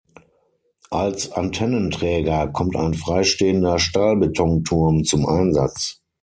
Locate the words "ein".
2.75-2.95